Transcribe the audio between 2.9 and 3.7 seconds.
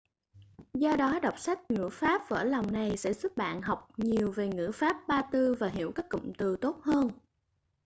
sẽ giúp bạn